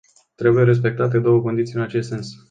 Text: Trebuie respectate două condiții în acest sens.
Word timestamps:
Trebuie 0.35 0.63
respectate 0.63 1.19
două 1.19 1.41
condiții 1.41 1.75
în 1.75 1.81
acest 1.81 2.09
sens. 2.09 2.35